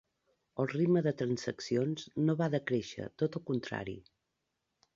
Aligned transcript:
El 0.61 0.69
ritme 0.71 1.03
de 1.07 1.13
transaccions 1.19 2.07
no 2.29 2.37
va 2.41 2.49
decréixer, 2.55 3.07
tot 3.25 3.39
el 3.41 3.47
contrari. 3.51 3.97